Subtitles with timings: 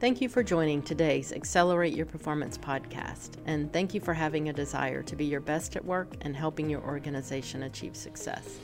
[0.00, 4.52] Thank you for joining today's Accelerate Your Performance podcast, and thank you for having a
[4.54, 8.60] desire to be your best at work and helping your organization achieve success.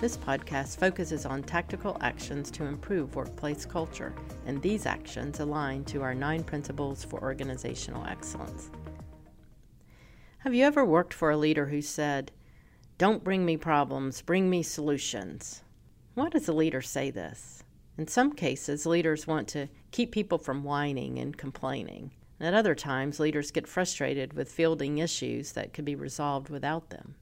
[0.00, 4.14] This podcast focuses on tactical actions to improve workplace culture,
[4.46, 8.70] and these actions align to our nine principles for organizational excellence.
[10.38, 12.32] Have you ever worked for a leader who said,
[12.96, 15.62] Don't bring me problems, bring me solutions?
[16.14, 17.57] Why does a leader say this?
[17.98, 22.12] In some cases, leaders want to keep people from whining and complaining.
[22.38, 27.16] At other times, leaders get frustrated with fielding issues that could be resolved without them.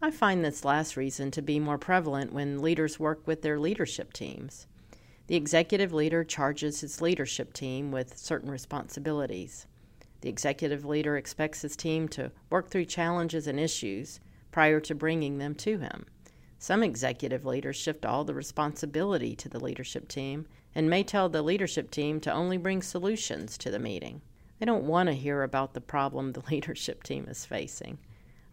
[0.00, 4.12] I find this last reason to be more prevalent when leaders work with their leadership
[4.12, 4.68] teams.
[5.26, 9.66] The executive leader charges his leadership team with certain responsibilities.
[10.20, 14.20] The executive leader expects his team to work through challenges and issues
[14.52, 16.06] prior to bringing them to him.
[16.62, 21.42] Some executive leaders shift all the responsibility to the leadership team and may tell the
[21.42, 24.22] leadership team to only bring solutions to the meeting.
[24.60, 27.98] They don't want to hear about the problem the leadership team is facing.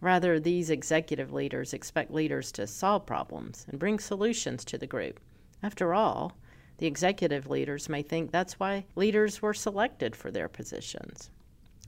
[0.02, 5.20] Rather, these executive leaders expect leaders to solve problems and bring solutions to the group.
[5.62, 6.36] After all,
[6.80, 11.30] the executive leaders may think that's why leaders were selected for their positions.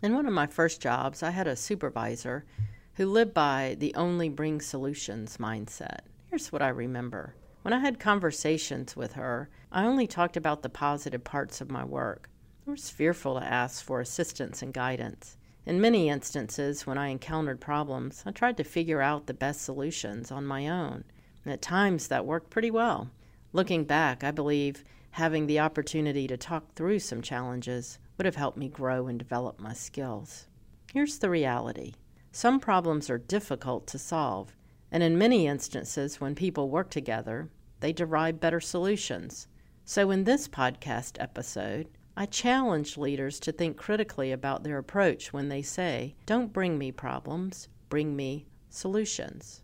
[0.03, 2.45] In one of my first jobs, I had a supervisor
[2.93, 6.01] who lived by the only bring solutions mindset.
[6.31, 7.35] Here's what I remember.
[7.61, 11.83] When I had conversations with her, I only talked about the positive parts of my
[11.83, 12.29] work.
[12.65, 15.35] I was fearful to ask for assistance and guidance.
[15.65, 20.31] In many instances, when I encountered problems, I tried to figure out the best solutions
[20.31, 21.03] on my own,
[21.43, 23.11] and at times that worked pretty well.
[23.51, 28.57] Looking back, I believe having the opportunity to talk through some challenges would have helped
[28.57, 30.47] me grow and develop my skills.
[30.93, 31.95] Here's the reality
[32.31, 34.55] some problems are difficult to solve,
[34.91, 39.47] and in many instances, when people work together, they derive better solutions.
[39.85, 45.47] So, in this podcast episode, I challenge leaders to think critically about their approach when
[45.47, 49.61] they say, Don't bring me problems, bring me solutions.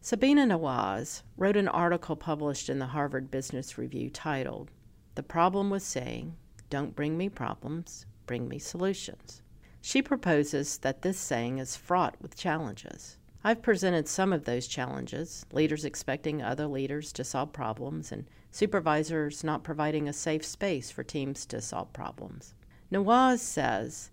[0.00, 4.70] Sabina Nawaz wrote an article published in the Harvard Business Review titled,
[5.14, 6.36] The Problem with Saying,
[6.70, 9.42] Don't Bring Me Problems, Bring Me Solutions.
[9.80, 13.18] She proposes that this saying is fraught with challenges.
[13.46, 19.44] I've presented some of those challenges leaders expecting other leaders to solve problems, and supervisors
[19.44, 22.54] not providing a safe space for teams to solve problems.
[22.90, 24.10] Nawaz says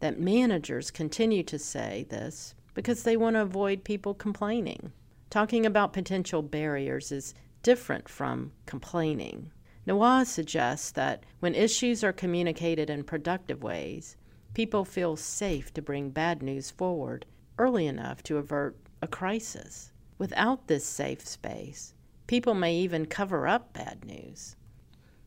[0.00, 4.92] that managers continue to say this because they want to avoid people complaining.
[5.30, 9.50] Talking about potential barriers is different from complaining.
[9.86, 14.18] Nawaz suggests that when issues are communicated in productive ways,
[14.52, 17.24] people feel safe to bring bad news forward
[17.58, 19.92] early enough to avert a crisis.
[20.18, 21.94] Without this safe space,
[22.26, 24.56] people may even cover up bad news.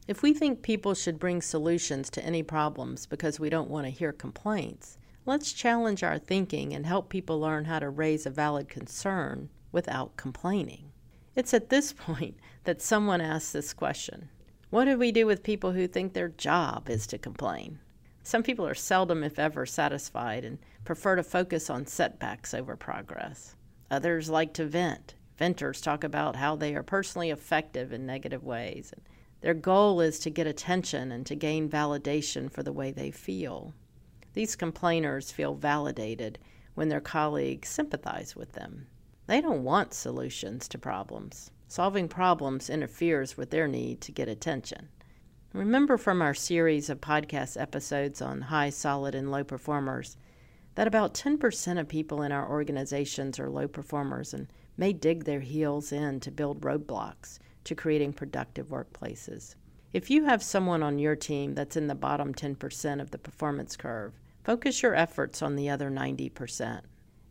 [0.07, 3.91] If we think people should bring solutions to any problems because we don't want to
[3.91, 8.69] hear complaints, let's challenge our thinking and help people learn how to raise a valid
[8.69, 10.91] concern without complaining.
[11.35, 14.29] It's at this point that someone asks this question
[14.69, 17.79] What do we do with people who think their job is to complain?
[18.27, 23.55] Some people are seldom, if ever, satisfied and prefer to focus on setbacks over progress.
[23.89, 25.15] Others like to vent.
[25.37, 28.93] Venters talk about how they are personally effective in negative ways.
[29.39, 33.73] Their goal is to get attention and to gain validation for the way they feel.
[34.33, 36.37] These complainers feel validated
[36.75, 38.87] when their colleagues sympathize with them.
[39.27, 41.49] They don't want solutions to problems.
[41.69, 44.89] Solving problems interferes with their need to get attention.
[45.57, 50.15] Remember from our series of podcast episodes on high, solid, and low performers
[50.75, 55.39] that about 10% of people in our organizations are low performers and may dig their
[55.39, 59.55] heels in to build roadblocks to creating productive workplaces.
[59.93, 63.75] If you have someone on your team that's in the bottom 10% of the performance
[63.75, 64.13] curve,
[64.43, 66.81] focus your efforts on the other 90%.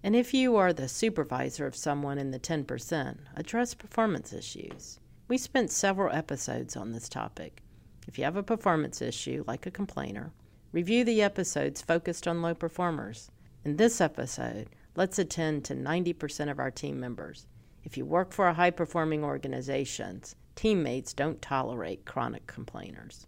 [0.03, 4.99] And if you are the supervisor of someone in the 10%, address performance issues.
[5.29, 7.63] We spent several episodes on this topic.
[8.07, 10.33] If you have a performance issue, like a complainer,
[10.71, 13.31] review the episodes focused on low performers.
[13.65, 17.47] In this episode, let's attend to 90% of our team members.
[17.83, 20.23] If you work for a high performing organization,
[20.55, 23.27] teammates don't tolerate chronic complainers.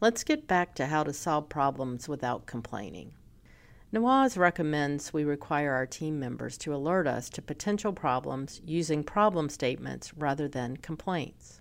[0.00, 3.12] Let's get back to how to solve problems without complaining.
[3.92, 9.48] Nawaz recommends we require our team members to alert us to potential problems using problem
[9.48, 11.59] statements rather than complaints.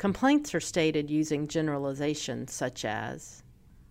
[0.00, 3.42] Complaints are stated using generalizations such as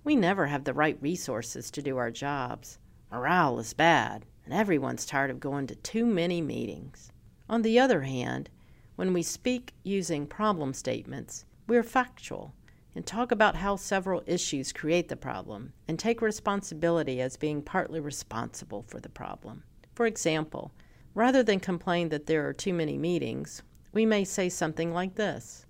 [0.04, 2.80] We never have the right resources to do our jobs.
[3.12, 7.12] Morale is bad, and everyone's tired of going to too many meetings.
[7.48, 8.50] On the other hand,
[8.96, 12.56] when we speak using problem statements, we are factual
[12.96, 18.00] and talk about how several issues create the problem and take responsibility as being partly
[18.00, 19.62] responsible for the problem.
[19.94, 20.72] For example,
[21.14, 23.62] rather than complain that there are too many meetings,
[23.94, 25.68] we may say something like this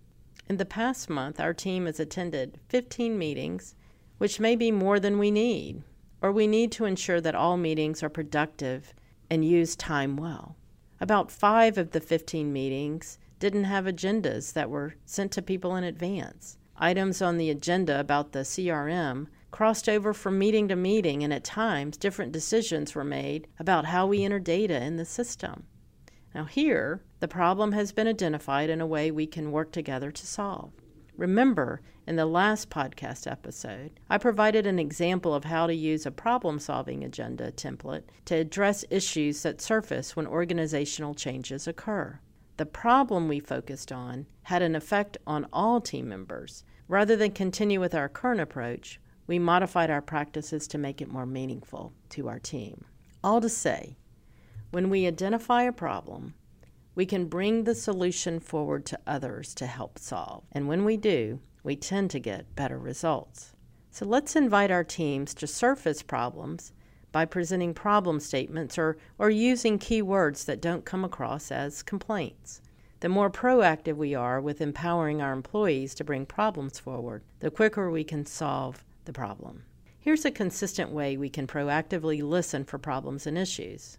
[0.49, 3.75] In the past month, our team has attended 15 meetings,
[4.17, 5.83] which may be more than we need,
[6.23, 8.95] or we need to ensure that all meetings are productive
[9.29, 10.55] and use time well.
[10.99, 15.83] About five of the 15 meetings didn't have agendas that were sent to people in
[15.83, 16.57] advance.
[16.77, 21.43] Items on the agenda about the CRM crossed over from meeting to meeting, and at
[21.43, 25.67] times different decisions were made about how we enter data in the system.
[26.33, 30.27] Now, here, the problem has been identified in a way we can work together to
[30.27, 30.71] solve.
[31.18, 36.12] Remember, in the last podcast episode, I provided an example of how to use a
[36.12, 42.19] problem solving agenda template to address issues that surface when organizational changes occur.
[42.56, 46.63] The problem we focused on had an effect on all team members.
[46.88, 51.25] Rather than continue with our current approach, we modified our practices to make it more
[51.25, 52.86] meaningful to our team.
[53.24, 53.98] All to say,
[54.71, 56.33] when we identify a problem,
[56.95, 60.44] we can bring the solution forward to others to help solve.
[60.51, 63.53] And when we do, we tend to get better results.
[63.91, 66.74] So let's invite our teams to surface problems
[67.12, 72.62] by presenting problem statements or, or using keywords that don't come across as complaints.
[73.01, 77.89] The more proactive we are with empowering our employees to bring problems forward, the quicker
[77.89, 79.63] we can solve the problem.
[80.01, 83.98] Here's a consistent way we can proactively listen for problems and issues.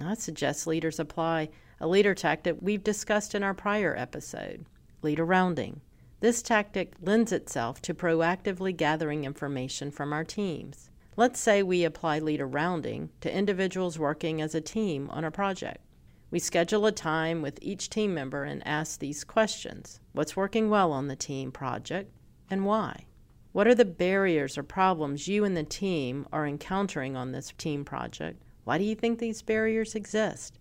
[0.00, 1.48] I suggest leaders apply
[1.80, 4.64] a leader tactic we've discussed in our prior episode
[5.02, 5.80] leader rounding.
[6.20, 10.90] This tactic lends itself to proactively gathering information from our teams.
[11.16, 15.84] Let's say we apply leader rounding to individuals working as a team on a project.
[16.30, 20.92] We schedule a time with each team member and ask these questions What's working well
[20.92, 22.12] on the team project
[22.50, 23.06] and why?
[23.52, 27.84] What are the barriers or problems you and the team are encountering on this team
[27.84, 28.42] project?
[28.68, 30.58] Why do you think these barriers exist?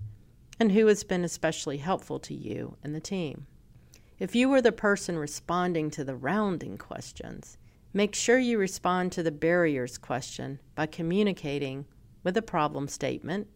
[0.61, 3.47] and who has been especially helpful to you and the team.
[4.17, 7.57] If you were the person responding to the rounding questions,
[7.91, 11.85] make sure you respond to the barriers question by communicating
[12.23, 13.47] with a problem statement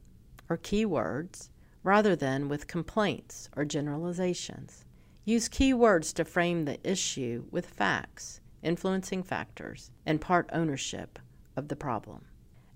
[0.50, 1.48] or keywords
[1.82, 4.84] rather than with complaints or generalizations.
[5.24, 11.20] Use keywords to frame the issue with facts, influencing factors, and part ownership
[11.56, 12.26] of the problem.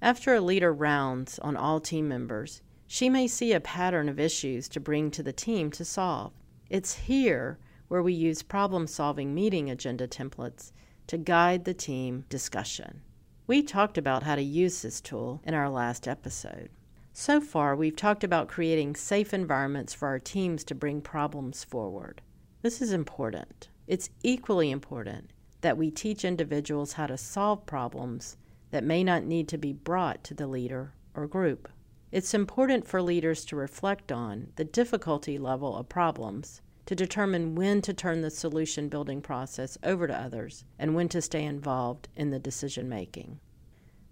[0.05, 4.69] After a leader rounds on all team members, she may see a pattern of issues
[4.69, 6.31] to bring to the team to solve.
[6.69, 7.57] It's here
[7.87, 10.71] where we use problem solving meeting agenda templates
[11.07, 13.01] to guide the team discussion.
[13.47, 16.69] We talked about how to use this tool in our last episode.
[17.11, 22.21] So far, we've talked about creating safe environments for our teams to bring problems forward.
[22.61, 23.69] This is important.
[23.87, 25.31] It's equally important
[25.61, 28.37] that we teach individuals how to solve problems
[28.75, 31.69] that may not need to be brought to the leader or group.
[32.11, 37.81] It's important for leaders to reflect on the difficulty level of problems to determine when
[37.83, 42.31] to turn the solution building process over to others and when to stay involved in
[42.31, 43.39] the decision making.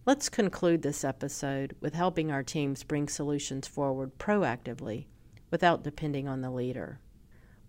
[0.05, 5.07] Let's conclude this episode with helping our teams bring solutions forward proactively
[5.51, 7.01] without depending on the leader.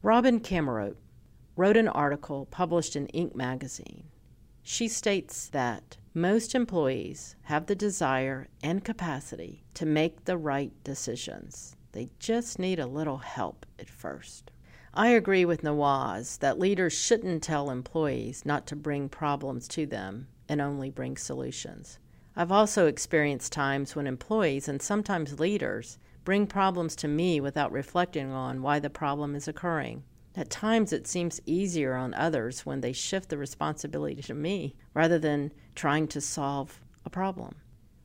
[0.01, 0.99] Robin Camarote
[1.57, 3.35] wrote an article published in Inc.
[3.35, 4.05] magazine.
[4.67, 11.77] She states that most employees have the desire and capacity to make the right decisions.
[11.93, 14.51] They just need a little help at first.
[14.95, 20.29] I agree with Nawaz that leaders shouldn't tell employees not to bring problems to them
[20.49, 21.99] and only bring solutions.
[22.35, 28.33] I've also experienced times when employees and sometimes leaders bring problems to me without reflecting
[28.33, 30.05] on why the problem is occurring.
[30.37, 35.19] At times, it seems easier on others when they shift the responsibility to me rather
[35.19, 37.57] than trying to solve a problem.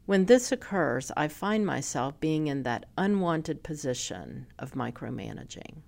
[0.06, 5.82] When this occurs, I find myself being in that unwanted position of micromanaging.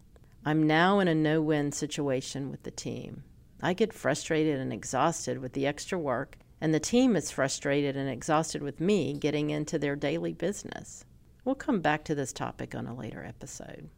[0.43, 3.23] I'm now in a no win situation with the team.
[3.61, 8.09] I get frustrated and exhausted with the extra work, and the team is frustrated and
[8.09, 11.05] exhausted with me getting into their daily business.
[11.45, 13.89] We'll come back to this topic on a later episode.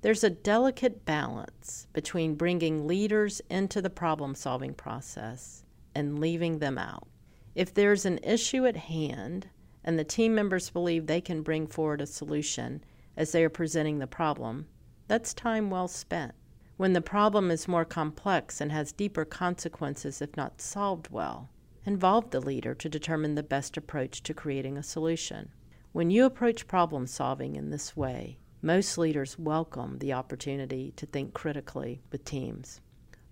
[0.00, 6.78] There's a delicate balance between bringing leaders into the problem solving process and leaving them
[6.78, 7.08] out.
[7.56, 9.48] If there's an issue at hand
[9.82, 12.84] and the team members believe they can bring forward a solution
[13.16, 14.68] as they are presenting the problem,
[15.08, 16.34] that's time well spent.
[16.76, 21.48] When the problem is more complex and has deeper consequences if not solved well,
[21.84, 25.50] involve the leader to determine the best approach to creating a solution.
[25.90, 31.32] When you approach problem solving in this way, most leaders welcome the opportunity to think
[31.32, 32.80] critically with teams.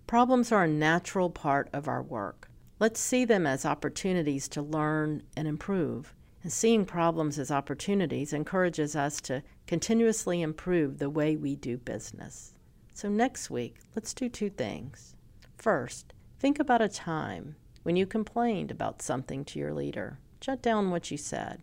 [0.07, 2.49] Problems are a natural part of our work.
[2.79, 6.13] Let's see them as opportunities to learn and improve.
[6.43, 12.53] And seeing problems as opportunities encourages us to continuously improve the way we do business.
[12.93, 15.15] So, next week, let's do two things.
[15.57, 20.19] First, think about a time when you complained about something to your leader.
[20.39, 21.61] Jot down what you said.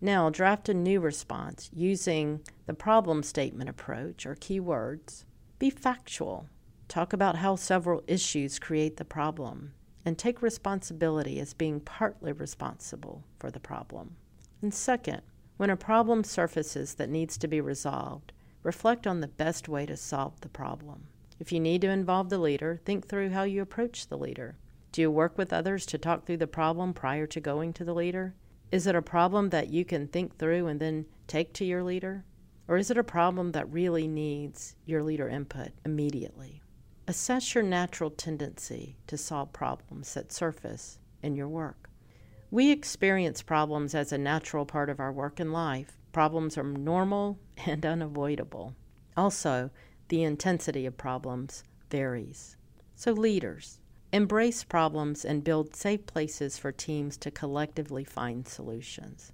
[0.00, 5.24] Now, draft a new response using the problem statement approach or keywords.
[5.58, 6.48] Be factual.
[6.88, 9.72] Talk about how several issues create the problem
[10.04, 14.16] and take responsibility as being partly responsible for the problem.
[14.62, 15.22] And second,
[15.56, 18.32] when a problem surfaces that needs to be resolved,
[18.62, 21.06] reflect on the best way to solve the problem.
[21.38, 24.56] If you need to involve the leader, think through how you approach the leader.
[24.92, 27.94] Do you work with others to talk through the problem prior to going to the
[27.94, 28.34] leader?
[28.72, 32.24] Is it a problem that you can think through and then take to your leader?
[32.68, 36.62] Or is it a problem that really needs your leader input immediately?
[37.08, 41.88] Assess your natural tendency to solve problems that surface in your work.
[42.50, 45.98] We experience problems as a natural part of our work and life.
[46.12, 48.74] Problems are normal and unavoidable.
[49.16, 49.70] Also,
[50.08, 52.56] the intensity of problems varies.
[52.94, 53.80] So, leaders,
[54.12, 59.32] Embrace problems and build safe places for teams to collectively find solutions.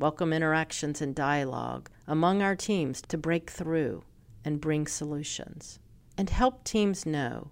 [0.00, 4.04] Welcome interactions and dialogue among our teams to break through
[4.44, 5.80] and bring solutions.
[6.16, 7.50] And help teams know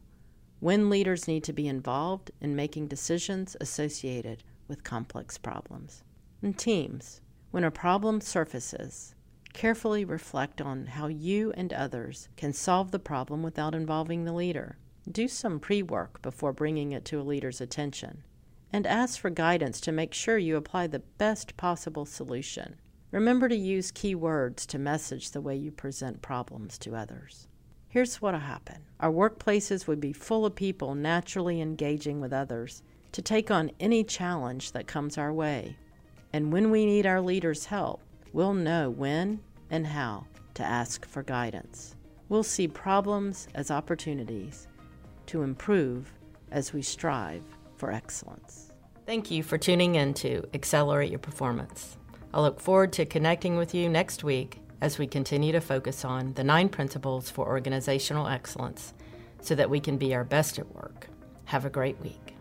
[0.60, 6.04] when leaders need to be involved in making decisions associated with complex problems.
[6.40, 9.16] And teams, when a problem surfaces,
[9.52, 14.78] carefully reflect on how you and others can solve the problem without involving the leader.
[15.10, 18.22] Do some pre work before bringing it to a leader's attention,
[18.72, 22.76] and ask for guidance to make sure you apply the best possible solution.
[23.10, 27.48] Remember to use key words to message the way you present problems to others.
[27.88, 32.82] Here's what'll happen our workplaces would be full of people naturally engaging with others
[33.12, 35.76] to take on any challenge that comes our way.
[36.32, 41.22] And when we need our leaders' help, we'll know when and how to ask for
[41.22, 41.96] guidance.
[42.28, 44.66] We'll see problems as opportunities
[45.26, 46.12] to improve
[46.50, 47.42] as we strive
[47.76, 48.72] for excellence.
[49.06, 51.96] Thank you for tuning in to Accelerate Your Performance.
[52.34, 56.34] I look forward to connecting with you next week as we continue to focus on
[56.34, 58.94] the nine principles for organizational excellence
[59.40, 61.08] so that we can be our best at work.
[61.46, 62.35] Have a great week.